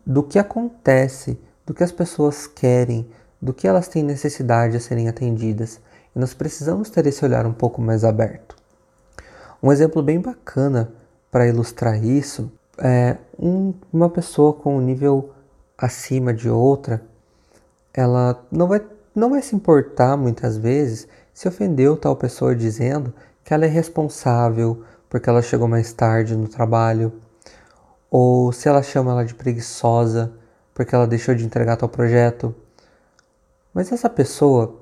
do 0.04 0.22
que 0.22 0.38
acontece, 0.38 1.40
do 1.64 1.72
que 1.72 1.82
as 1.82 1.90
pessoas 1.90 2.46
querem, 2.46 3.08
do 3.40 3.52
que 3.52 3.66
elas 3.66 3.88
têm 3.88 4.02
necessidade 4.02 4.76
a 4.76 4.80
serem 4.80 5.08
atendidas. 5.08 5.80
E 6.14 6.18
nós 6.18 6.34
precisamos 6.34 6.90
ter 6.90 7.06
esse 7.06 7.24
olhar 7.24 7.46
um 7.46 7.52
pouco 7.52 7.80
mais 7.80 8.04
aberto. 8.04 8.56
Um 9.62 9.72
exemplo 9.72 10.02
bem 10.02 10.20
bacana 10.20 10.92
para 11.30 11.48
ilustrar 11.48 12.02
isso 12.04 12.52
é 12.78 13.16
um, 13.38 13.74
uma 13.92 14.08
pessoa 14.08 14.52
com 14.52 14.76
um 14.76 14.80
nível 14.80 15.32
acima 15.76 16.32
de 16.32 16.48
outra, 16.48 17.02
ela 17.92 18.44
não 18.50 18.68
vai, 18.68 18.82
não 19.16 19.30
vai 19.30 19.40
se 19.40 19.56
importar 19.56 20.14
muitas 20.16 20.58
vezes 20.58 21.08
se 21.32 21.48
ofendeu 21.48 21.96
tal 21.96 22.14
pessoa 22.14 22.54
dizendo 22.54 23.14
que 23.42 23.54
ela 23.54 23.64
é 23.64 23.68
responsável 23.68 24.84
porque 25.08 25.30
ela 25.30 25.40
chegou 25.40 25.66
mais 25.66 25.92
tarde 25.92 26.36
no 26.36 26.46
trabalho, 26.46 27.12
ou 28.10 28.52
se 28.52 28.68
ela 28.68 28.82
chama 28.82 29.12
ela 29.12 29.24
de 29.24 29.34
preguiçosa 29.34 30.32
porque 30.74 30.94
ela 30.94 31.06
deixou 31.06 31.34
de 31.34 31.46
entregar 31.46 31.76
tal 31.76 31.88
projeto. 31.88 32.54
Mas 33.72 33.90
essa 33.90 34.10
pessoa 34.10 34.78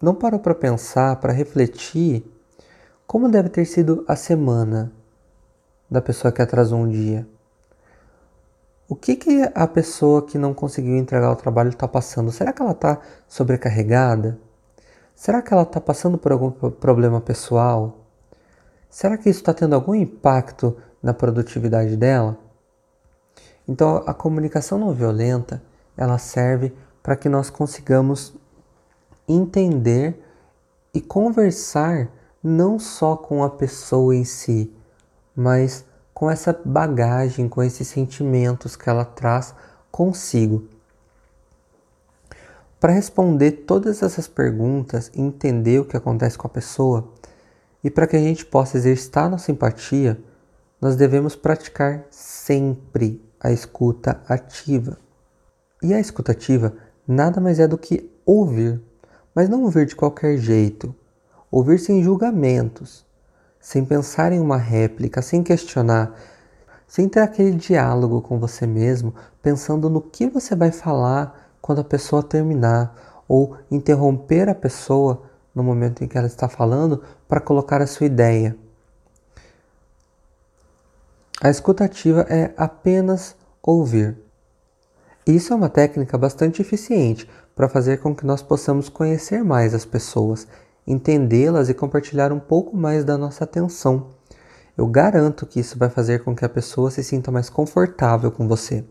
não 0.00 0.14
parou 0.14 0.38
para 0.38 0.54
pensar, 0.54 1.16
para 1.16 1.32
refletir 1.32 2.24
como 3.04 3.28
deve 3.28 3.48
ter 3.48 3.64
sido 3.64 4.04
a 4.06 4.14
semana 4.14 4.92
da 5.90 6.00
pessoa 6.00 6.32
que 6.32 6.40
atrasou 6.40 6.78
um 6.78 6.88
dia? 6.88 7.26
O 8.92 8.94
que, 8.94 9.16
que 9.16 9.50
a 9.54 9.66
pessoa 9.66 10.20
que 10.20 10.36
não 10.36 10.52
conseguiu 10.52 10.98
entregar 10.98 11.32
o 11.32 11.34
trabalho 11.34 11.70
está 11.70 11.88
passando? 11.88 12.30
Será 12.30 12.52
que 12.52 12.60
ela 12.60 12.72
está 12.72 13.00
sobrecarregada? 13.26 14.38
Será 15.16 15.40
que 15.40 15.50
ela 15.50 15.62
está 15.62 15.80
passando 15.80 16.18
por 16.18 16.30
algum 16.30 16.50
problema 16.50 17.18
pessoal? 17.18 18.00
Será 18.90 19.16
que 19.16 19.30
isso 19.30 19.40
está 19.40 19.54
tendo 19.54 19.74
algum 19.74 19.94
impacto 19.94 20.76
na 21.02 21.14
produtividade 21.14 21.96
dela? 21.96 22.36
Então, 23.66 24.04
a 24.06 24.12
comunicação 24.12 24.78
não 24.78 24.92
violenta 24.92 25.62
ela 25.96 26.18
serve 26.18 26.70
para 27.02 27.16
que 27.16 27.30
nós 27.30 27.48
consigamos 27.48 28.36
entender 29.26 30.22
e 30.92 31.00
conversar 31.00 32.10
não 32.44 32.78
só 32.78 33.16
com 33.16 33.42
a 33.42 33.48
pessoa 33.48 34.14
em 34.14 34.24
si, 34.24 34.70
mas 35.34 35.82
com 36.22 36.30
essa 36.30 36.56
bagagem, 36.64 37.48
com 37.48 37.60
esses 37.64 37.88
sentimentos 37.88 38.76
que 38.76 38.88
ela 38.88 39.04
traz 39.04 39.52
consigo. 39.90 40.68
Para 42.78 42.92
responder 42.92 43.64
todas 43.66 44.04
essas 44.04 44.28
perguntas 44.28 45.10
entender 45.16 45.80
o 45.80 45.84
que 45.84 45.96
acontece 45.96 46.38
com 46.38 46.46
a 46.46 46.50
pessoa, 46.50 47.08
e 47.82 47.90
para 47.90 48.06
que 48.06 48.14
a 48.14 48.20
gente 48.20 48.46
possa 48.46 48.76
exercitar 48.76 49.28
nossa 49.28 49.50
empatia, 49.50 50.16
nós 50.80 50.94
devemos 50.94 51.34
praticar 51.34 52.04
sempre 52.08 53.20
a 53.40 53.50
escuta 53.50 54.22
ativa. 54.28 54.98
E 55.82 55.92
a 55.92 55.98
escuta 55.98 56.30
ativa 56.30 56.72
nada 57.04 57.40
mais 57.40 57.58
é 57.58 57.66
do 57.66 57.76
que 57.76 58.08
ouvir 58.24 58.80
mas 59.34 59.48
não 59.48 59.64
ouvir 59.64 59.86
de 59.86 59.96
qualquer 59.96 60.38
jeito. 60.38 60.94
Ouvir 61.50 61.80
sem 61.80 62.00
julgamentos, 62.00 63.04
sem 63.62 63.84
pensar 63.84 64.32
em 64.32 64.40
uma 64.40 64.56
réplica, 64.56 65.22
sem 65.22 65.40
questionar, 65.40 66.18
sem 66.84 67.08
ter 67.08 67.20
aquele 67.20 67.52
diálogo 67.52 68.20
com 68.20 68.38
você 68.40 68.66
mesmo, 68.66 69.14
pensando 69.40 69.88
no 69.88 70.00
que 70.00 70.26
você 70.28 70.56
vai 70.56 70.72
falar 70.72 71.54
quando 71.62 71.80
a 71.80 71.84
pessoa 71.84 72.24
terminar, 72.24 73.22
ou 73.28 73.56
interromper 73.70 74.48
a 74.48 74.54
pessoa 74.54 75.22
no 75.54 75.62
momento 75.62 76.02
em 76.02 76.08
que 76.08 76.18
ela 76.18 76.26
está 76.26 76.48
falando 76.48 77.04
para 77.28 77.40
colocar 77.40 77.80
a 77.80 77.86
sua 77.86 78.06
ideia. 78.06 78.56
A 81.40 81.48
escutativa 81.48 82.26
é 82.28 82.52
apenas 82.56 83.36
ouvir. 83.62 84.18
Isso 85.24 85.52
é 85.52 85.56
uma 85.56 85.68
técnica 85.68 86.18
bastante 86.18 86.60
eficiente 86.60 87.30
para 87.54 87.68
fazer 87.68 87.98
com 87.98 88.14
que 88.14 88.26
nós 88.26 88.42
possamos 88.42 88.88
conhecer 88.88 89.44
mais 89.44 89.72
as 89.72 89.84
pessoas 89.84 90.48
entendê-las 90.86 91.68
e 91.68 91.74
compartilhar 91.74 92.32
um 92.32 92.40
pouco 92.40 92.76
mais 92.76 93.04
da 93.04 93.16
nossa 93.16 93.44
atenção. 93.44 94.08
Eu 94.76 94.86
garanto 94.86 95.46
que 95.46 95.60
isso 95.60 95.78
vai 95.78 95.90
fazer 95.90 96.24
com 96.24 96.34
que 96.34 96.44
a 96.44 96.48
pessoa 96.48 96.90
se 96.90 97.04
sinta 97.04 97.30
mais 97.30 97.50
confortável 97.50 98.30
com 98.30 98.48
você 98.48 98.84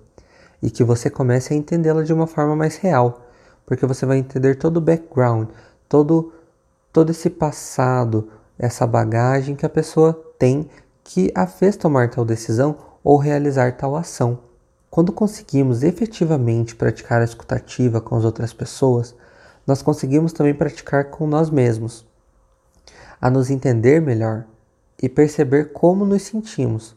e 0.62 0.70
que 0.70 0.84
você 0.84 1.10
comece 1.10 1.54
a 1.54 1.58
entendê-la 1.58 2.04
de 2.04 2.14
uma 2.14 2.28
forma 2.28 2.56
mais 2.56 2.78
real, 2.78 3.28
porque 3.66 3.86
você 3.86 4.06
vai 4.06 4.18
entender 4.18 4.56
todo 4.56 4.78
o 4.78 4.82
background, 4.82 5.50
todo 5.90 6.34
todo 6.94 7.10
esse 7.10 7.30
passado, 7.30 8.30
essa 8.60 8.86
bagagem 8.86 9.56
que 9.56 9.66
a 9.66 9.70
pessoa 9.70 10.14
tem 10.38 10.70
que 11.04 11.32
a 11.34 11.48
fez 11.48 11.76
tomar 11.76 12.10
tal 12.10 12.26
decisão 12.26 12.76
ou 13.04 13.18
realizar 13.18 13.78
tal 13.78 13.96
ação. 13.96 14.40
Quando 14.90 15.12
conseguimos 15.12 15.84
efetivamente 15.84 16.76
praticar 16.76 17.22
a 17.22 17.24
escutativa 17.24 18.02
com 18.02 18.16
as 18.16 18.26
outras 18.26 18.54
pessoas, 18.54 19.16
nós 19.66 19.82
conseguimos 19.82 20.34
também 20.34 20.54
praticar 20.54 21.06
com 21.06 21.28
nós 21.28 21.50
mesmos, 21.50 22.06
a 23.20 23.30
nos 23.30 23.50
entender 23.50 24.02
melhor 24.02 24.46
e 25.02 25.08
perceber 25.08 25.72
como 25.72 26.06
nos 26.06 26.24
sentimos, 26.24 26.96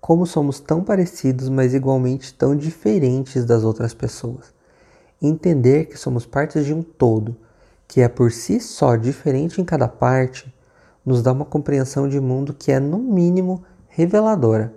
como 0.00 0.26
somos 0.26 0.60
tão 0.60 0.82
parecidos, 0.82 1.48
mas 1.48 1.74
igualmente 1.74 2.32
tão 2.34 2.56
diferentes 2.56 3.44
das 3.44 3.64
outras 3.64 3.92
pessoas. 3.92 4.52
Entender 5.20 5.86
que 5.86 5.96
somos 5.96 6.24
partes 6.24 6.64
de 6.64 6.72
um 6.72 6.82
todo, 6.82 7.36
que 7.86 8.00
é 8.00 8.08
por 8.08 8.30
si 8.30 8.60
só 8.60 8.94
diferente 8.94 9.60
em 9.60 9.64
cada 9.64 9.88
parte, 9.88 10.54
nos 11.04 11.22
dá 11.22 11.32
uma 11.32 11.44
compreensão 11.44 12.08
de 12.08 12.20
mundo 12.20 12.54
que 12.54 12.70
é, 12.70 12.78
no 12.78 12.98
mínimo, 12.98 13.64
reveladora. 13.88 14.74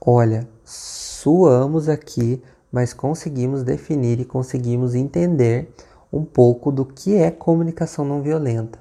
Olha, 0.00 0.48
suamos 0.64 1.88
aqui, 1.88 2.42
mas 2.70 2.92
conseguimos 2.92 3.62
definir 3.62 4.20
e 4.20 4.24
conseguimos 4.24 4.94
entender 4.94 5.72
um 6.12 6.24
pouco 6.24 6.72
do 6.72 6.84
que 6.84 7.14
é 7.14 7.30
comunicação 7.30 8.04
não 8.04 8.22
violenta. 8.22 8.78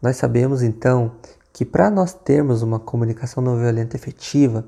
Nós 0.00 0.16
sabemos 0.16 0.62
então 0.62 1.12
que 1.52 1.64
para 1.64 1.90
nós 1.90 2.12
termos 2.12 2.62
uma 2.62 2.78
comunicação 2.78 3.42
não 3.42 3.58
violenta 3.58 3.96
efetiva, 3.96 4.64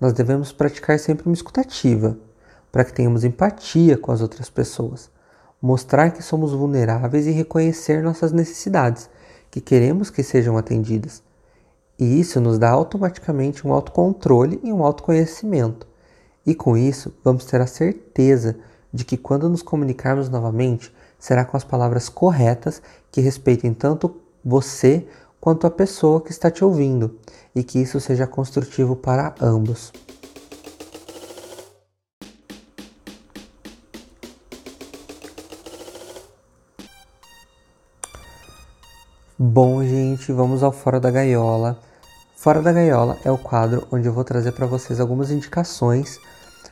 nós 0.00 0.12
devemos 0.12 0.52
praticar 0.52 0.98
sempre 0.98 1.26
uma 1.26 1.34
escutativa, 1.34 2.16
para 2.72 2.84
que 2.84 2.92
tenhamos 2.92 3.24
empatia 3.24 3.98
com 3.98 4.10
as 4.10 4.20
outras 4.20 4.48
pessoas, 4.48 5.10
mostrar 5.60 6.10
que 6.10 6.22
somos 6.22 6.52
vulneráveis 6.52 7.26
e 7.26 7.30
reconhecer 7.30 8.02
nossas 8.02 8.32
necessidades, 8.32 9.10
que 9.50 9.60
queremos 9.60 10.08
que 10.08 10.22
sejam 10.22 10.56
atendidas. 10.56 11.22
E 11.98 12.18
isso 12.18 12.40
nos 12.40 12.58
dá 12.58 12.70
automaticamente 12.70 13.66
um 13.66 13.72
autocontrole 13.74 14.58
e 14.62 14.72
um 14.72 14.82
autoconhecimento. 14.82 15.86
E 16.46 16.54
com 16.54 16.76
isso, 16.76 17.12
vamos 17.22 17.44
ter 17.44 17.60
a 17.60 17.66
certeza 17.66 18.56
de 18.90 19.04
que 19.04 19.18
quando 19.18 19.48
nos 19.48 19.60
comunicarmos 19.62 20.30
novamente, 20.30 20.90
será 21.20 21.44
com 21.44 21.56
as 21.56 21.62
palavras 21.62 22.08
corretas 22.08 22.82
que 23.12 23.20
respeitem 23.20 23.72
tanto 23.72 24.16
você 24.44 25.06
quanto 25.40 25.66
a 25.66 25.70
pessoa 25.70 26.20
que 26.20 26.32
está 26.32 26.50
te 26.50 26.64
ouvindo 26.64 27.18
e 27.54 27.62
que 27.62 27.78
isso 27.78 28.00
seja 28.00 28.26
construtivo 28.26 28.96
para 28.96 29.34
ambos. 29.40 29.92
Bom, 39.38 39.82
gente, 39.82 40.32
vamos 40.32 40.62
ao 40.62 40.70
Fora 40.70 41.00
da 41.00 41.10
Gaiola. 41.10 41.78
Fora 42.36 42.60
da 42.60 42.72
Gaiola 42.72 43.16
é 43.24 43.30
o 43.30 43.38
quadro 43.38 43.86
onde 43.90 44.06
eu 44.06 44.12
vou 44.12 44.22
trazer 44.22 44.52
para 44.52 44.66
vocês 44.66 45.00
algumas 45.00 45.30
indicações 45.30 46.18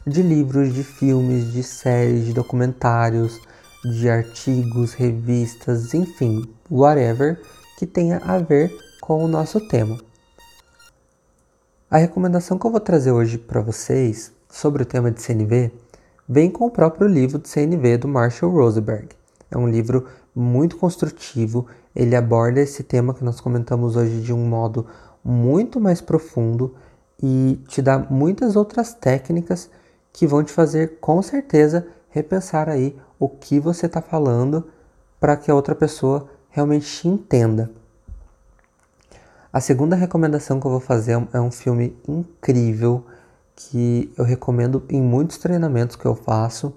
de 0.07 0.23
livros, 0.23 0.75
de 0.75 0.85
filmes, 0.85 1.51
de 1.51 1.63
séries, 1.63 2.27
de 2.27 2.33
documentários, 2.35 3.41
de 3.89 4.09
artigos, 4.09 4.93
revistas, 4.95 5.95
enfim, 5.95 6.49
whatever 6.71 7.41
que 7.79 7.87
tenha 7.87 8.19
a 8.19 8.39
ver 8.39 8.77
com 9.01 9.25
o 9.25 9.29
nosso 9.29 9.61
tema. 9.69 9.99
A 11.91 11.97
recomendação 11.97 12.59
que 12.59 12.67
eu 12.67 12.71
vou 12.71 12.81
trazer 12.81 13.13
hoje 13.13 13.39
para 13.39 13.61
vocês 13.61 14.33
sobre 14.51 14.83
o 14.83 14.87
tema 14.87 15.11
de 15.11 15.23
CNV 15.23 15.73
vem 16.29 16.51
com 16.51 16.67
o 16.67 16.71
próprio 16.71 17.09
livro 17.09 17.39
de 17.39 17.49
CNV 17.49 17.99
do 17.99 18.09
Marshall 18.09 18.53
Rosenberg. 18.53 19.09
É 19.51 19.57
um 19.57 19.69
livro 19.69 20.07
muito 20.35 20.77
construtivo, 20.77 21.67
ele 21.97 22.15
aborda 22.15 22.61
esse 22.61 22.83
tema 22.83 23.15
que 23.15 23.25
nós 23.25 23.41
comentamos 23.41 23.97
hoje 23.97 24.21
de 24.21 24.33
um 24.33 24.47
modo 24.47 24.87
muito 25.25 25.81
mais 25.81 26.01
profundo 26.01 26.75
e 27.23 27.59
te 27.69 27.81
dá 27.81 27.99
muitas 27.99 28.55
outras 28.55 28.93
técnicas 28.93 29.71
que 30.13 30.27
vão 30.27 30.45
te 30.45 30.53
fazer 30.53 30.99
com 31.01 31.23
certeza 31.23 31.87
repensar 32.11 32.69
aí 32.69 32.97
o 33.19 33.29
que 33.29 33.59
você 33.59 33.87
está 33.87 34.01
falando 34.01 34.69
para 35.21 35.37
que 35.37 35.51
a 35.51 35.55
outra 35.55 35.75
pessoa 35.75 36.29
realmente 36.51 36.87
te 36.87 37.09
entenda. 37.09 37.71
A 39.53 39.61
segunda 39.61 39.97
recomendação 39.97 40.61
que 40.61 40.67
eu 40.67 40.71
vou 40.71 40.81
fazer 40.81 41.21
é 41.33 41.41
um 41.41 41.51
filme 41.51 41.97
incrível 42.07 43.05
que 43.57 44.13
eu 44.17 44.25
recomendo 44.25 44.85
em 44.89 45.03
muitos 45.03 45.39
treinamentos 45.39 45.97
que 45.97 46.07
eu 46.07 46.15
faço, 46.15 46.73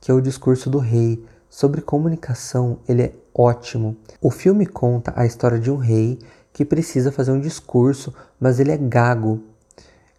que 0.00 0.10
é 0.10 0.14
o 0.14 0.20
Discurso 0.20 0.68
do 0.68 0.78
Rei. 0.78 1.24
Sobre 1.48 1.80
comunicação, 1.80 2.78
ele 2.88 3.02
é 3.02 3.12
ótimo. 3.32 3.96
O 4.20 4.30
filme 4.30 4.66
conta 4.66 5.12
a 5.14 5.24
história 5.24 5.60
de 5.60 5.70
um 5.70 5.76
rei 5.76 6.18
que 6.52 6.64
precisa 6.64 7.12
fazer 7.12 7.30
um 7.30 7.40
discurso, 7.40 8.12
mas 8.40 8.58
ele 8.58 8.72
é 8.72 8.76
gago. 8.76 9.40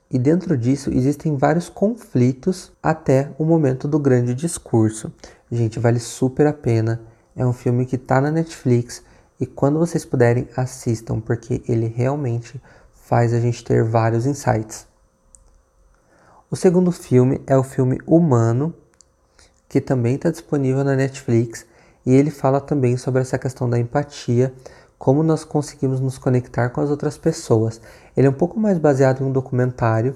E 0.10 0.20
dentro 0.20 0.58
disso 0.58 0.91
existem 0.91 1.36
vários 1.36 1.68
conflitos 1.68 2.72
até 2.82 3.32
o 3.38 3.44
momento 3.44 3.88
do 3.88 4.00
grande 4.00 4.34
discurso. 4.34 5.12
Gente, 5.52 5.80
vale 5.80 6.00
super 6.00 6.48
a 6.48 6.54
pena. 6.54 7.02
É 7.36 7.46
um 7.46 7.54
filme 7.54 7.86
que 7.86 7.96
está 7.96 8.22
na 8.22 8.32
Netflix 8.32 9.04
e 9.39 9.46
quando 9.46 9.80
vocês 9.80 10.06
puderem, 10.06 10.48
assistam, 10.56 11.20
porque 11.20 11.62
ele 11.68 11.88
realmente 11.88 12.62
faz 12.94 13.34
a 13.34 13.39
gente 13.39 13.63
ter 13.63 13.84
vários 13.84 14.26
insights. 14.26 14.88
O 16.50 16.56
segundo 16.56 16.91
filme 16.91 17.41
é 17.46 17.58
o 17.58 17.63
filme 17.63 18.00
Humano, 18.06 18.74
que 19.68 19.82
também 19.82 20.15
está 20.15 20.30
disponível 20.30 20.84
na 20.84 20.96
Netflix 20.96 21.65
e 22.06 22.13
ele 22.13 22.30
fala 22.30 22.62
também 22.62 22.96
sobre 22.96 23.22
essa 23.22 23.38
questão 23.38 23.70
da 23.70 23.80
empatia, 23.80 24.54
como 24.98 25.24
nós 25.24 25.44
conseguimos 25.44 26.00
nos 26.00 26.18
conectar 26.18 26.70
com 26.70 26.82
as 26.82 26.90
outras 26.90 27.18
pessoas. 27.18 27.82
Ele 28.16 28.28
é 28.28 28.30
um 28.30 28.34
pouco 28.34 28.60
mais 28.60 28.78
baseado 28.78 29.22
em 29.22 29.26
um 29.26 29.32
documentário 29.32 30.16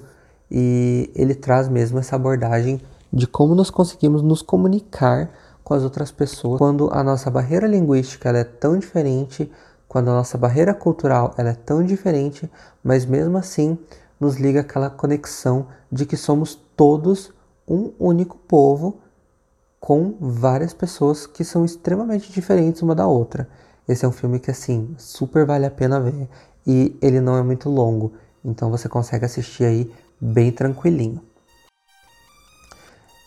e 0.50 1.12
ele 1.16 1.36
traz 1.36 1.68
mesmo 1.68 2.00
essa 2.00 2.16
abordagem 2.16 2.82
de 3.12 3.28
como 3.28 3.56
nós 3.56 3.70
conseguimos 3.70 4.22
nos 4.22 4.42
comunicar 4.42 5.30
com 5.64 5.74
as 5.74 5.84
outras 5.84 6.12
pessoas 6.12 6.58
quando 6.58 6.90
a 6.92 7.04
nossa 7.04 7.30
barreira 7.30 7.68
linguística 7.68 8.30
é 8.30 8.44
tão 8.44 8.78
diferente, 8.78 9.52
quando 9.88 10.10
a 10.10 10.14
nossa 10.14 10.38
barreira 10.38 10.74
cultural 10.74 11.34
é 11.38 11.54
tão 11.54 11.84
diferente, 11.84 12.50
mas 12.84 13.06
mesmo 13.06 13.38
assim 13.38 13.78
nos 14.20 14.38
liga 14.38 14.62
aquela 14.62 14.90
conexão 14.90 15.68
de 15.92 16.06
que 16.06 16.18
somos 16.18 16.56
todos 16.76 17.32
um 17.68 17.92
único 18.00 18.38
povo 18.38 19.00
com 19.80 20.16
várias 20.20 20.74
pessoas 20.74 21.26
que 21.26 21.44
são 21.44 21.64
extremamente 21.64 22.32
diferentes 22.32 22.82
uma 22.82 22.94
da 22.94 23.08
outra. 23.08 23.48
Esse 23.90 24.06
é 24.06 24.08
um 24.08 24.12
filme 24.12 24.40
que 24.40 24.52
assim 24.52 24.94
super 25.00 25.48
vale 25.48 25.66
a 25.66 25.72
pena 25.72 26.00
ver 26.00 26.30
e 26.68 26.96
ele 27.02 27.20
não 27.20 27.36
é 27.36 27.42
muito 27.42 27.72
longo, 27.72 28.14
então 28.46 28.70
você 28.70 28.88
consegue 28.88 29.26
assistir 29.26 29.64
aí 29.64 29.92
bem 30.22 30.52
tranquilinho. 30.52 31.24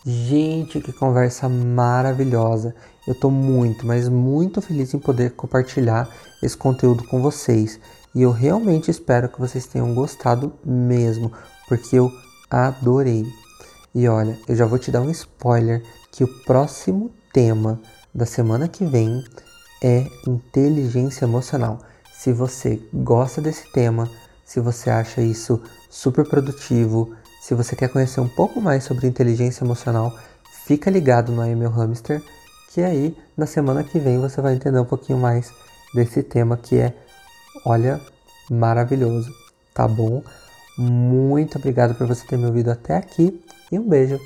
Gente, 0.05 0.79
que 0.79 0.93
conversa 0.93 1.49
maravilhosa! 1.49 2.73
Eu 3.05 3.11
estou 3.11 3.29
muito, 3.29 3.85
mas 3.85 4.07
muito 4.07 4.61
feliz 4.61 4.93
em 4.93 4.99
poder 4.99 5.31
compartilhar 5.31 6.09
esse 6.41 6.55
conteúdo 6.55 7.05
com 7.09 7.21
vocês. 7.21 7.77
E 8.15 8.21
eu 8.21 8.31
realmente 8.31 8.89
espero 8.89 9.27
que 9.27 9.41
vocês 9.41 9.67
tenham 9.67 9.93
gostado 9.93 10.53
mesmo, 10.63 11.29
porque 11.67 11.97
eu 11.97 12.09
adorei. 12.49 13.25
E 13.93 14.07
olha, 14.07 14.39
eu 14.47 14.55
já 14.55 14.65
vou 14.65 14.79
te 14.79 14.91
dar 14.91 15.01
um 15.01 15.11
spoiler 15.11 15.83
que 16.09 16.23
o 16.23 16.43
próximo 16.45 17.11
tema 17.33 17.81
da 18.15 18.25
semana 18.25 18.69
que 18.69 18.85
vem 18.85 19.23
é 19.83 20.07
inteligência 20.25 21.25
emocional. 21.25 21.79
Se 22.13 22.31
você 22.31 22.81
gosta 22.93 23.41
desse 23.41 23.69
tema, 23.73 24.09
se 24.45 24.59
você 24.61 24.89
acha 24.89 25.21
isso 25.21 25.61
super 25.89 26.27
produtivo, 26.27 27.13
se 27.41 27.53
você 27.53 27.75
quer 27.75 27.89
conhecer 27.89 28.21
um 28.21 28.29
pouco 28.29 28.61
mais 28.61 28.85
sobre 28.85 29.07
inteligência 29.07 29.65
emocional, 29.65 30.17
fica 30.65 30.89
ligado 30.89 31.33
no 31.33 31.45
I 31.45 31.53
Meu 31.53 31.69
Hamster, 31.69 32.23
que 32.69 32.81
aí 32.81 33.17
na 33.35 33.45
semana 33.45 33.83
que 33.83 33.99
vem 33.99 34.17
você 34.17 34.41
vai 34.41 34.55
entender 34.55 34.79
um 34.79 34.85
pouquinho 34.85 35.19
mais 35.19 35.51
desse 35.93 36.23
tema 36.23 36.55
que 36.55 36.77
é, 36.77 36.93
olha, 37.65 37.99
maravilhoso, 38.49 39.29
tá 39.73 39.87
bom? 39.87 40.23
Muito 40.77 41.57
obrigado 41.57 41.93
por 41.95 42.07
você 42.07 42.25
ter 42.25 42.37
me 42.37 42.45
ouvido 42.45 42.71
até 42.71 42.95
aqui 42.95 43.43
e 43.71 43.77
um 43.77 43.87
beijo. 43.87 44.19